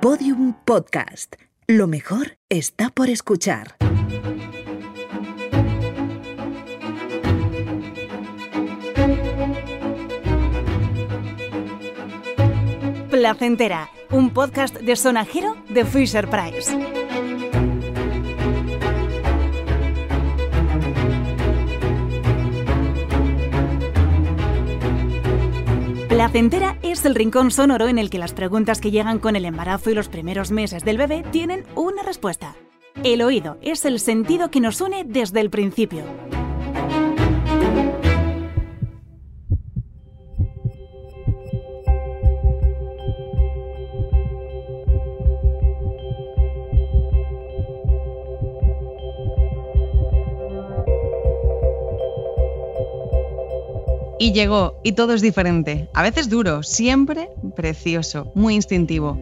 [0.00, 1.36] Podium Podcast.
[1.66, 3.76] Lo mejor está por escuchar.
[13.10, 16.99] Placentera, un podcast de sonajero de Fisher Price.
[26.20, 29.88] Placentera es el rincón sonoro en el que las preguntas que llegan con el embarazo
[29.88, 32.56] y los primeros meses del bebé tienen una respuesta.
[33.02, 36.04] El oído es el sentido que nos une desde el principio.
[54.20, 55.88] Y llegó, y todo es diferente.
[55.94, 59.18] A veces duro, siempre precioso, muy instintivo.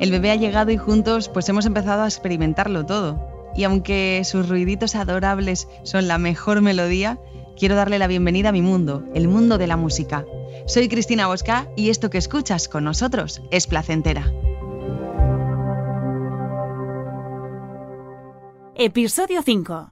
[0.00, 3.52] El bebé ha llegado y juntos pues hemos empezado a experimentarlo todo.
[3.54, 7.20] Y aunque sus ruiditos adorables son la mejor melodía,
[7.58, 10.24] quiero darle la bienvenida a mi mundo, el mundo de la música.
[10.66, 14.32] Soy Cristina Bosca y esto que escuchas con nosotros es placentera.
[18.76, 19.90] Episodio 5.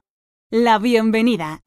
[0.49, 1.61] La bienvenida.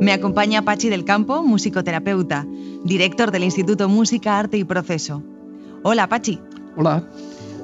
[0.00, 2.46] Me acompaña Pachi del Campo, musicoterapeuta,
[2.84, 5.24] director del Instituto Música, Arte y Proceso.
[5.82, 6.38] Hola, Pachi.
[6.76, 7.02] Hola.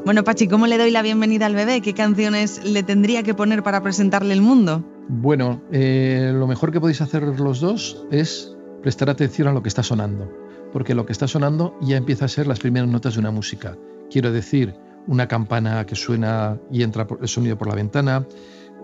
[0.05, 1.81] Bueno, Pachi, ¿cómo le doy la bienvenida al bebé?
[1.81, 4.85] ¿Qué canciones le tendría que poner para presentarle el mundo?
[5.09, 9.69] Bueno, eh, lo mejor que podéis hacer los dos es prestar atención a lo que
[9.69, 10.29] está sonando,
[10.73, 13.79] porque lo que está sonando ya empieza a ser las primeras notas de una música.
[14.11, 14.75] Quiero decir,
[15.07, 18.27] una campana que suena y entra el sonido por la ventana,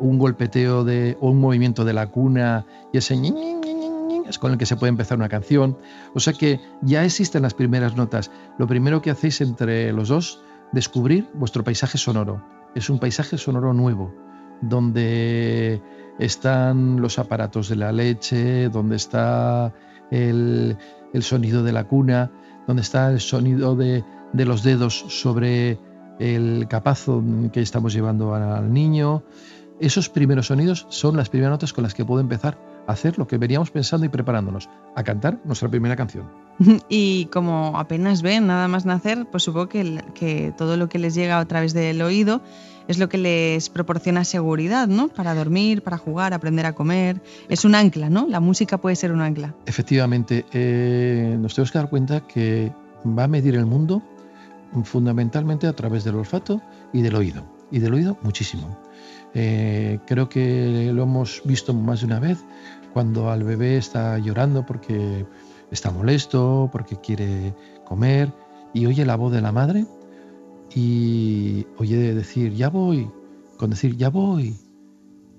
[0.01, 3.15] un golpeteo de, o un movimiento de la cuna y ese
[4.29, 5.77] es con el que se puede empezar una canción.
[6.15, 8.31] O sea que ya existen las primeras notas.
[8.59, 10.41] Lo primero que hacéis entre los dos,
[10.73, 12.43] descubrir vuestro paisaje sonoro.
[12.75, 14.15] Es un paisaje sonoro nuevo,
[14.63, 15.83] donde
[16.19, 19.75] están los aparatos de la leche, donde está
[20.11, 20.77] el,
[21.21, 22.31] sonido de la cuna,
[22.67, 25.79] donde está el sonido de, de los dedos sobre
[26.21, 29.25] el capazo que estamos llevando al niño,
[29.81, 33.27] esos primeros sonidos son las primeras notas con las que puedo empezar a hacer lo
[33.27, 36.31] que veníamos pensando y preparándonos, a cantar nuestra primera canción.
[36.89, 41.15] Y como apenas ven nada más nacer, pues supongo que, que todo lo que les
[41.15, 42.43] llega a través del oído
[42.89, 45.09] es lo que les proporciona seguridad, ¿no?
[45.09, 47.23] Para dormir, para jugar, aprender a comer.
[47.49, 48.27] Es un ancla, ¿no?
[48.29, 49.55] La música puede ser un ancla.
[49.67, 52.73] Efectivamente, eh, nos tenemos que dar cuenta que
[53.07, 54.03] va a medir el mundo
[54.85, 56.61] fundamentalmente a través del olfato
[56.93, 57.60] y del oído.
[57.71, 58.79] Y del oído muchísimo.
[59.35, 62.45] Eh, creo que lo hemos visto más de una vez
[62.93, 65.25] cuando al bebé está llorando porque
[65.71, 67.55] está molesto, porque quiere
[67.85, 68.33] comer
[68.75, 69.87] y oye la voz de la madre
[70.75, 73.11] y oye decir ya voy,
[73.57, 74.57] con decir ya voy,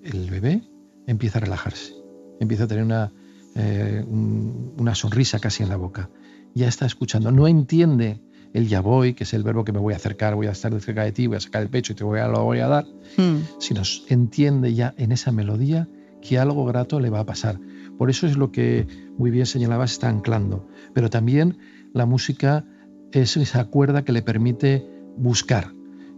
[0.03, 0.63] el bebé
[1.07, 1.93] empieza a relajarse,
[2.39, 3.11] empieza a tener una,
[3.55, 6.09] eh, una sonrisa casi en la boca,
[6.53, 8.21] ya está escuchando, no entiende
[8.53, 10.78] el ya voy, que es el verbo que me voy a acercar, voy a estar
[10.81, 12.67] cerca de ti, voy a sacar el pecho y te voy a, lo voy a
[12.67, 12.85] dar,
[13.17, 13.59] hmm.
[13.59, 15.88] si nos entiende ya en esa melodía
[16.22, 17.59] que algo grato le va a pasar.
[17.97, 20.67] Por eso es lo que muy bien señalabas, está anclando.
[20.94, 21.57] Pero también
[21.94, 22.66] la música
[23.11, 25.73] es esa cuerda que le permite buscar.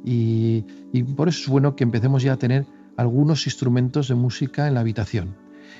[0.05, 2.65] Y, y por eso es bueno que empecemos ya a tener
[2.97, 5.35] algunos instrumentos de música en la habitación.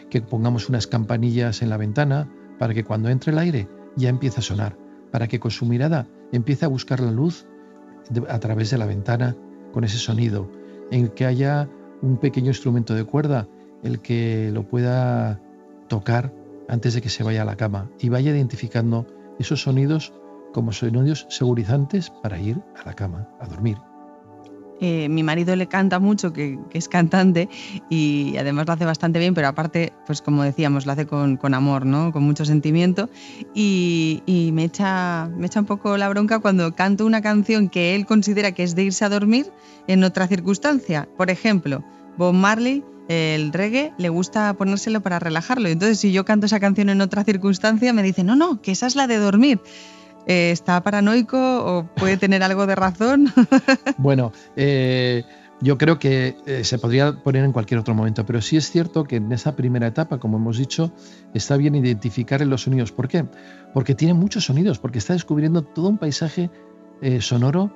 [0.09, 4.39] Que pongamos unas campanillas en la ventana para que cuando entre el aire ya empiece
[4.39, 4.77] a sonar.
[5.11, 7.47] Para que con su mirada empieza a buscar la luz
[8.27, 9.37] a través de la ventana
[9.71, 10.49] con ese sonido,
[10.91, 11.69] en que haya
[12.01, 13.47] un pequeño instrumento de cuerda,
[13.81, 15.39] el que lo pueda
[15.87, 16.33] tocar
[16.67, 19.07] antes de que se vaya a la cama y vaya identificando
[19.39, 20.13] esos sonidos
[20.53, 23.77] como sonidos segurizantes para ir a la cama, a dormir.
[24.85, 27.47] Eh, mi marido le canta mucho, que, es cantante,
[27.89, 31.85] y además lo hace bastante bien, pero aparte, pues como decíamos, lo hace con, amor,
[31.85, 32.11] ¿no?
[32.11, 33.09] Con mucho sentimiento.
[33.55, 38.05] Y, me, echa, me echa un poco la bronca cuando canto una canción que él
[38.05, 39.49] considera que es de irse a dormir
[39.87, 41.07] en otra circunstancia.
[41.15, 41.81] Por ejemplo,
[42.17, 45.69] Bob Marley el reggae le gusta ponérselo para relajarlo.
[45.69, 48.87] Entonces, si yo canto esa canción en otra circunstancia, me dice, no, no, que esa
[48.87, 49.61] es la de dormir.
[50.27, 53.31] Eh, ¿Está paranoico o puede tener algo de razón?
[53.97, 55.23] bueno, eh,
[55.61, 59.03] yo creo que eh, se podría poner en cualquier otro momento, pero sí es cierto
[59.03, 60.93] que en esa primera etapa, como hemos dicho,
[61.33, 62.91] está bien identificar en los sonidos.
[62.91, 63.25] ¿Por qué?
[63.73, 66.49] Porque tiene muchos sonidos, porque está descubriendo todo un paisaje
[67.19, 67.71] sonoro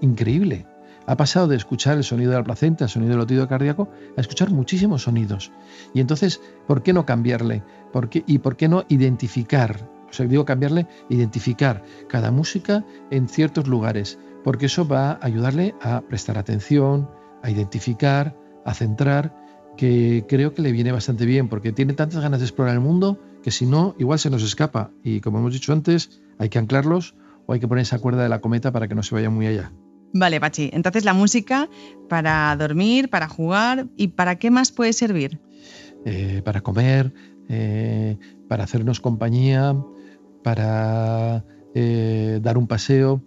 [0.00, 0.66] increíble.
[1.06, 4.20] Ha pasado de escuchar el sonido de la placenta, el sonido del latido cardíaco, a
[4.20, 5.50] escuchar muchísimos sonidos.
[5.94, 7.62] Y entonces, ¿por qué no cambiarle?
[7.92, 9.88] ¿Por qué, ¿Y por qué no identificar?
[10.12, 15.74] O sea, digo cambiarle, identificar cada música en ciertos lugares, porque eso va a ayudarle
[15.80, 17.08] a prestar atención,
[17.42, 18.36] a identificar,
[18.66, 19.34] a centrar,
[19.78, 23.18] que creo que le viene bastante bien, porque tiene tantas ganas de explorar el mundo
[23.42, 24.90] que si no, igual se nos escapa.
[25.02, 27.16] Y como hemos dicho antes, hay que anclarlos
[27.46, 29.46] o hay que poner esa cuerda de la cometa para que no se vaya muy
[29.46, 29.72] allá.
[30.12, 30.68] Vale, Pachi.
[30.74, 31.70] Entonces la música
[32.10, 35.40] para dormir, para jugar y para qué más puede servir?
[36.04, 37.14] Eh, para comer,
[37.48, 38.18] eh,
[38.48, 39.74] para hacernos compañía,
[40.42, 41.44] para
[41.74, 43.22] eh, dar un paseo.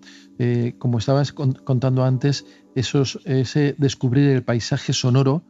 [0.80, 2.46] como estabas contando antes,
[2.76, 5.44] esos, ese descubrir el paisaje sonoro,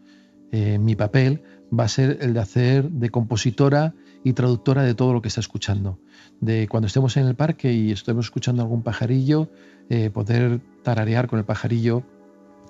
[0.52, 1.42] mi papel
[1.78, 5.40] va a ser el de hacer de compositora y traductora de todo lo que está
[5.40, 6.00] escuchando.
[6.42, 9.50] De cuando estemos en el parque y estemos escuchando algún pajarillo,
[9.90, 12.04] eh, poder tararear con el pajarillo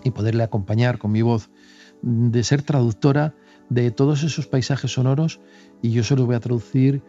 [0.03, 1.49] y poderle acompañar con mi voz,
[2.01, 3.35] de ser traductora
[3.69, 5.39] de todos esos paisajes sonoros
[5.81, 7.01] y yo se voy a traducir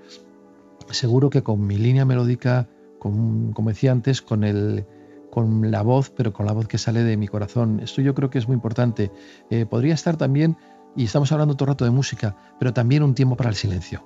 [0.90, 2.68] seguro que con mi línea melódica,
[2.98, 4.86] con, como decía antes, con, el,
[5.30, 7.80] con la voz, pero con la voz que sale de mi corazón.
[7.80, 9.10] Esto yo creo que es muy importante.
[9.50, 10.56] Eh, podría estar también,
[10.94, 14.04] y estamos hablando todo el rato de música, pero también un tiempo para el silencio.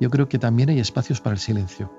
[0.00, 1.92] Yo creo que también hay espacios para el silencio.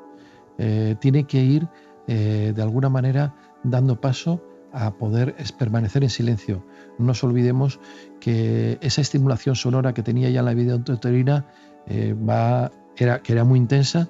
[0.58, 1.68] Eh, tiene que ir
[2.08, 6.66] eh, de alguna manera dando paso a poder permanecer en silencio.
[6.98, 7.80] No nos olvidemos
[8.20, 11.48] que esa estimulación sonora que tenía ya en la vida uterina
[11.88, 12.72] eh, va,
[13.04, 14.10] era, que era muy intensa,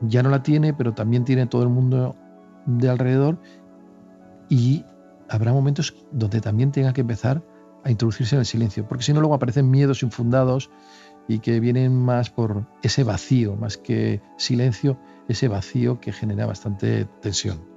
[0.00, 2.16] ya no la tiene, pero también tiene todo el mundo
[2.66, 3.38] de alrededor
[4.48, 4.84] y
[5.28, 7.42] habrá momentos donde también tenga que empezar
[7.84, 10.70] a introducirse en el silencio, porque si no luego aparecen miedos infundados
[11.28, 14.98] y que vienen más por ese vacío, más que silencio,
[15.28, 17.71] ese vacío que genera bastante tensión.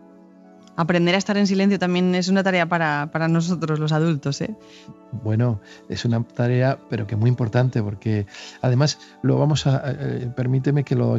[0.76, 4.42] Aprender a estar en silencio también es una tarea para, nosotros los adultos.
[4.42, 4.56] ¿eh?
[5.24, 8.26] Bueno, es una tarea, pero que muy importante, porque
[8.62, 9.84] además lo vamos a.
[9.86, 11.16] Eh, permíteme que lo,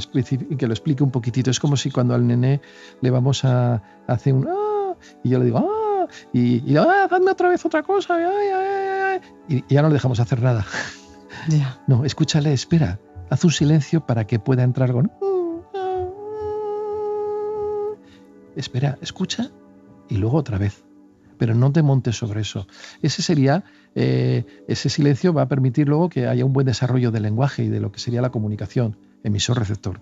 [0.58, 1.50] que lo explique un poquitito.
[1.50, 2.61] Es como si cuando al nene
[3.00, 4.47] le vamos a, hacer un.
[4.49, 4.94] ¡Ah!
[5.23, 6.06] Y yo le digo, ¡ah!
[6.32, 7.09] Y, y ¡ah!
[7.11, 8.19] Hazme otra vez otra cosa.
[9.49, 10.67] y ya no le dejamos hacer nada.
[11.87, 12.99] No, escúchale, espera.
[13.31, 15.12] Haz un silencio para que pueda entrar con
[18.56, 19.50] espera, escucha
[20.08, 20.85] y luego otra vez.
[21.38, 22.67] Pero no te montes sobre eso.
[23.03, 23.64] Ese sería,
[23.94, 27.69] eh, ese silencio va a permitir luego que haya un buen desarrollo del lenguaje y
[27.69, 30.00] de lo que sería la comunicación, emisor-receptor.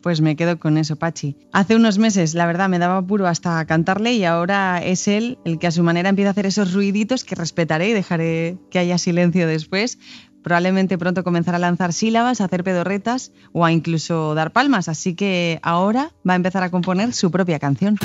[0.00, 1.36] Pues me quedo con eso, Pachi.
[1.52, 5.58] Hace unos meses, la verdad, me daba puro hasta cantarle y ahora es él el
[5.58, 8.96] que a su manera empieza a hacer esos ruiditos que respetaré y dejaré que haya
[8.96, 9.98] silencio después.
[10.42, 15.14] Probablemente pronto comenzará a lanzar sílabas, a hacer pedorretas o a incluso dar palmas, así
[15.14, 17.96] que ahora va a empezar a componer su propia canción.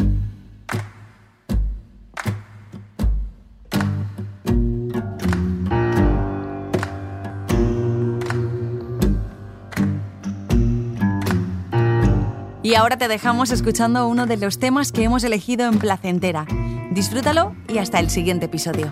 [12.65, 16.47] Y ahora te dejamos escuchando uno de los temas que hemos elegido en Placentera.
[16.89, 18.91] Disfrútalo y hasta el siguiente episodio.